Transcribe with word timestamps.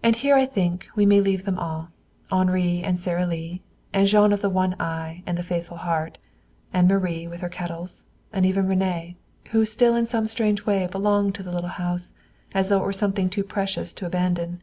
And 0.00 0.14
there 0.14 0.36
I 0.36 0.46
think 0.46 0.86
we 0.94 1.04
may 1.04 1.20
leave 1.20 1.44
them 1.44 1.58
all 1.58 1.88
Henri 2.30 2.84
and 2.84 3.00
Sara 3.00 3.26
Lee; 3.26 3.62
and 3.92 4.06
Jean 4.06 4.32
of 4.32 4.42
the 4.42 4.48
one 4.48 4.76
eye 4.80 5.24
and 5.26 5.36
the 5.36 5.42
faithful 5.42 5.78
heart; 5.78 6.18
and 6.72 6.86
Marie, 6.86 7.26
with 7.26 7.40
her 7.40 7.48
kettles; 7.48 8.08
and 8.32 8.46
even 8.46 8.68
René, 8.68 9.16
who 9.50 9.64
still 9.64 9.96
in 9.96 10.06
some 10.06 10.28
strange 10.28 10.66
way 10.66 10.86
belonged 10.86 11.34
to 11.34 11.42
the 11.42 11.50
little 11.50 11.68
house, 11.70 12.12
as 12.54 12.68
though 12.68 12.78
it 12.78 12.84
were 12.84 12.92
something 12.92 13.28
too 13.28 13.42
precious 13.42 13.92
to 13.94 14.06
abandon. 14.06 14.62